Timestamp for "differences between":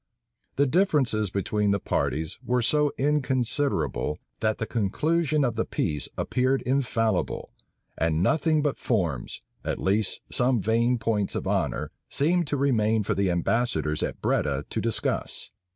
0.65-1.69